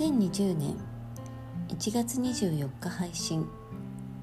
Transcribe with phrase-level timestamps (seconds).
[0.00, 0.76] 2020年
[1.68, 3.46] 1月24日配信。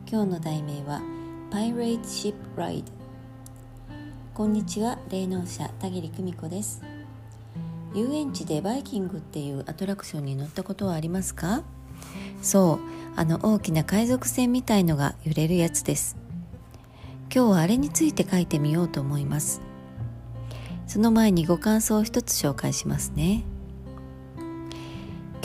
[0.10, 1.04] 今日の題名は
[1.52, 2.84] Pirate Ship Ride
[4.34, 6.82] こんにちは霊能者田切久美子です。
[7.94, 11.62] 遊園地でバイキングっていうアトラクションに乗ったことはありますか？
[12.42, 12.80] そう
[13.16, 16.18] あの大きな海賊船みたいのが揺れるやつです。
[17.32, 19.62] 今日はあれについて書いてみようと思います。
[20.88, 23.44] その前にご感想を一つ紹介しますね。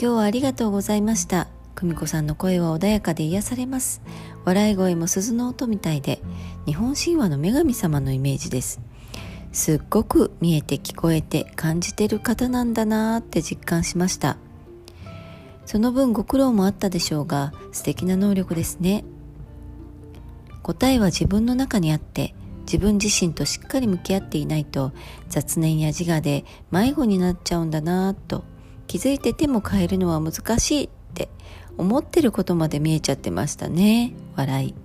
[0.03, 1.47] 今日はありがとうございました。
[1.75, 4.01] 久美子さんの声は穏やかで癒されます。
[4.43, 6.19] 笑い声も鈴の音みたいで
[6.65, 8.81] 日本神話の女神様のイメージです。
[9.53, 14.35] すっごく見えて聞こえて感じてる方なんだなーって実感しました。
[15.65, 19.05] その分ご苦労もあったでしょうが素敵な能力ですね。
[20.63, 22.35] 答えは自分の中にあって
[22.65, 24.91] 自分自身としっかり向き合っていないと
[25.29, 28.43] 雑念や自我で迷子になっちゃうんだなぁと
[28.93, 31.27] 気づいてても変えるのは難しいって
[31.79, 34.13] 思ってることまで見えちゃってましたね。
[34.35, 34.75] 笑い。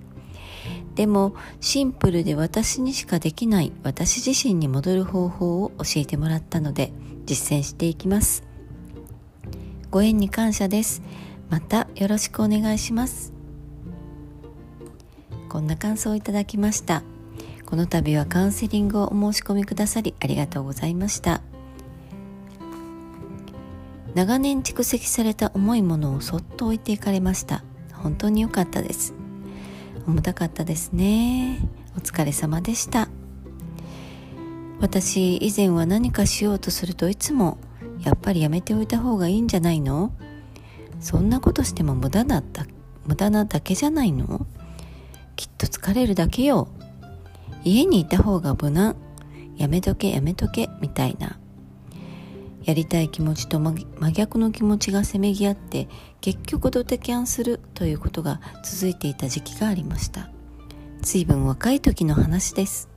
[0.95, 6.91] でもシンプルで私にしかできない私自身に戻る方法を教えてもらったので
[7.27, 8.41] 実践していきます。
[9.91, 11.03] ご縁に感謝です。
[11.51, 13.31] またよろしくお願いします。
[15.49, 17.03] こんな感想をいただきました。
[17.63, 21.43] この度はカウンセリングをお申し込みくださりありがとうございました。
[24.15, 27.63] 長年蓄積された重いものをそっと置いていかれました。
[27.93, 29.13] 本当に良かったです。
[30.07, 31.59] 重たかったですね。
[31.95, 33.09] お疲れ様でした。
[34.79, 37.57] 私以前は何かしようとするといつも
[37.99, 40.13] やっぱりやめておいた方がいいんじゃないの？
[40.99, 42.65] そんなことしても無駄だった
[43.05, 44.47] 無駄なだけじゃないの？
[45.35, 46.69] きっと疲れるだけよ。
[47.63, 48.95] 家にいた方が無難。
[49.57, 51.37] やめとけやめとけみたいな。
[52.63, 55.87] やりたい気持ちと真逆の気持ちがせめぎ合って
[56.21, 60.29] 結局ドテキャンするということが続いていた時期がありました。
[61.01, 62.89] 随分若い時の話です。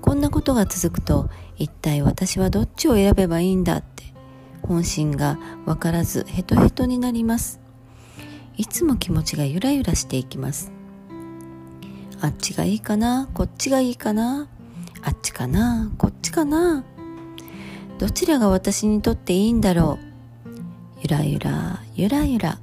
[0.00, 4.04] こんなことが続くと一体私はどっちを選べばいいんだって
[4.62, 7.60] 本心が分からずヘトヘトになります。
[8.56, 10.72] いつも気持ちがゆらゆらしていきます。
[12.20, 14.48] あっちがいいかなこっちがいいかな
[15.02, 16.84] あっちかなこっちかな。
[17.98, 19.98] どちらが私にとっていいんだろ
[20.46, 20.50] う？
[21.02, 22.58] ゆらゆらゆらゆら。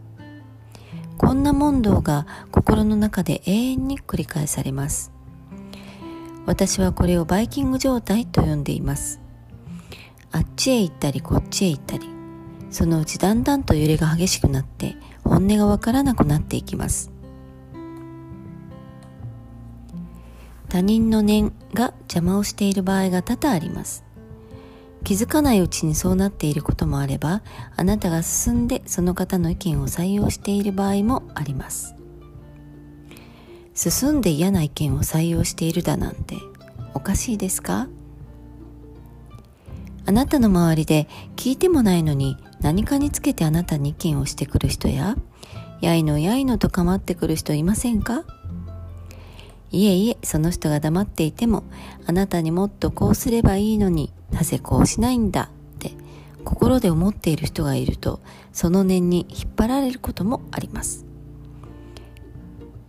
[1.17, 5.11] こんな問答が心の中で永遠に繰り返されます。
[6.45, 9.19] 私はこれをバイキング状態と呼んでいます。
[10.31, 12.09] あっちへ行ったりこっちへ行ったり
[12.69, 17.11] そのうちだんだんと揺れが激しくなって本音がわからなくなっていきます。
[20.69, 24.04] 他人の念が邪魔をしている場合が多々あります。
[25.05, 27.43] 気づかないうちにそうなっていることもあれば
[27.77, 31.95] あなたが進んでその方の意見を採用している場合もあります。
[33.75, 36.37] 進んで嫌な意見を採用しているだなんて
[36.93, 37.87] おかしいですか？
[40.07, 45.15] あなたの周りで聞いてもないのに何かにつけてあなたに意見をしてくる人や
[45.81, 48.23] やいのやいのと構ってくる人いませんか？
[49.71, 51.63] いえいえ、その人が黙っていても、
[52.07, 55.93] あなたにもっとこうすればいいのになぜこうしないんだって
[56.43, 58.19] 心で思っている人がいると、
[58.51, 61.05] その念に引っ張られることもあります。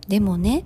[0.09, 0.65] でもね、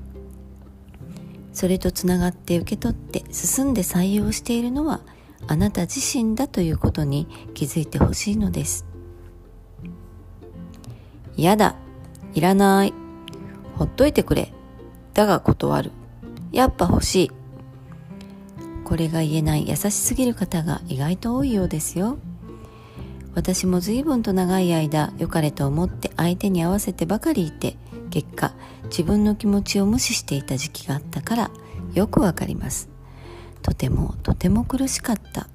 [1.54, 5.02] それとつながって受け取って進んで採用しているのは
[5.48, 8.88] あなた自身だということに気づいてほしいのです。
[11.38, 11.76] 嫌だ。
[12.34, 12.94] いらない。
[13.78, 14.52] ほっといてくれ。
[15.14, 15.92] だが断る。
[16.52, 17.41] やっぱ欲しい。
[18.92, 22.18] これが言えない優しすぎる方が意外と多いようですよ。
[23.34, 27.78] 私も随分と長い間良かれと思って相手に合わせてばかりいて
[28.10, 28.52] 結果
[28.88, 31.52] 自分の気持ちを無視していた時期があったから
[31.94, 32.90] よくわかります
[33.62, 35.48] とてもとても苦しかった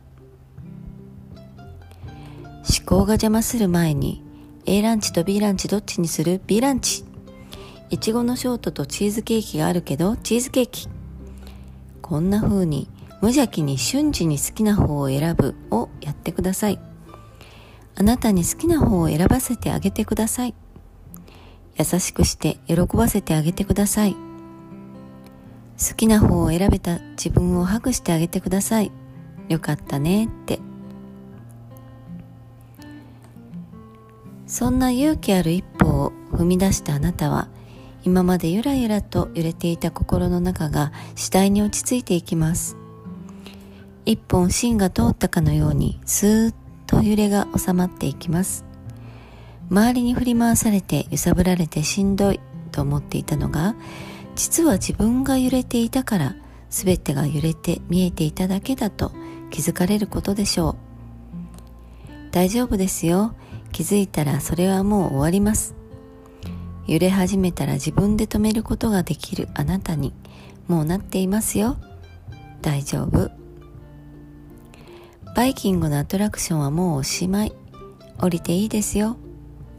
[1.58, 4.24] 思考が邪魔する前に
[4.64, 7.04] A ランチと B ランチどっちにする ?B ランチ
[7.90, 10.88] いちごのショートとチーズケーキがあるけどチーズケーキ
[12.00, 12.88] こんな風に
[13.22, 16.78] 無邪気に瞬時に好きな方を選ぶをやってください。
[17.94, 20.54] あなたに好きな方を選ばせてあげてください。
[21.78, 24.14] 優しくして喜ばせてあげてください。
[24.14, 28.92] 好きな方を選べた自分をハグしてあげてください。
[29.48, 30.60] よかったねって。
[34.46, 37.48] そんな勇気ある一歩を踏み出したあなたは
[38.04, 42.76] 今までゆらゆらと揺れていた心の中が次第に落ち着いていきます。
[44.06, 46.54] 一本芯が通ったかのようにスーッ
[46.86, 48.64] と揺れが収まっていきます。
[49.68, 53.74] 周りに振り回されて揺さぶられてしんどいと思っていたのが
[54.36, 56.36] 実は自分が揺れていたから
[56.70, 59.10] 全てが揺れて見えていただけだと
[59.50, 60.76] 気づかれることでしょう。
[62.30, 63.34] 大丈夫ですよ。
[63.72, 65.74] 気づいたらそれはもう終わります。
[66.86, 70.14] 揺れ始めたら自分で止めることができるあなたに
[70.68, 71.76] もうなっていますよ。
[72.62, 73.35] 大丈夫。
[75.36, 77.52] バイキングのアトラクションはもうおしまい。
[78.18, 79.18] 降りていいですよ。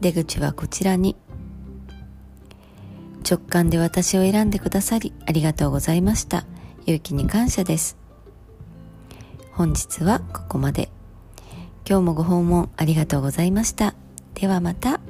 [0.00, 1.16] 出口はこちらに。
[3.28, 6.46] 直感で私を選んでくださりありがとうございました。
[6.86, 7.98] 勇気に感謝です。
[9.50, 10.92] 本日はここまで。
[11.84, 13.96] 今日もご訪問ありがとうございました。
[14.34, 15.00] ではまた。